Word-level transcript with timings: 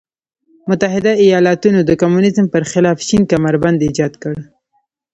متحده 0.69 1.11
ایالتونو 1.23 1.79
د 1.83 1.91
کمونیزم 2.01 2.45
پر 2.53 2.63
خلاف 2.71 2.97
شین 3.07 3.21
کمربند 3.31 3.77
ایجاد 3.87 4.13
کړ. 4.23 4.35